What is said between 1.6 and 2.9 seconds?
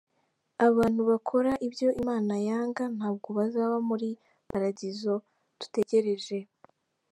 ibyo imana yanga,